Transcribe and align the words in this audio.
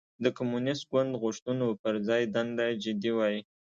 د 0.23 0.25
کمونېست 0.37 0.83
ګوند 0.91 1.11
غوښتنو 1.21 1.67
پر 1.81 1.93
ځای 2.07 2.21
دنده 2.35 2.67
جدي 2.83 3.11
وای. 3.17 3.37